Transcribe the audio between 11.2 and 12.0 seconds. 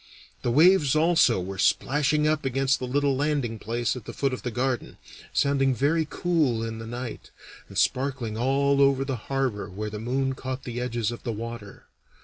the water.